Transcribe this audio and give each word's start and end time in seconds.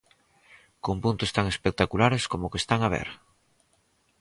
Con 0.85 0.95
puntos 1.03 1.33
tan 1.35 1.45
espectaculares 1.53 2.23
como 2.31 2.43
o 2.47 2.51
que 2.51 2.61
están 2.63 2.81
a 2.83 2.93
ver. 2.95 3.09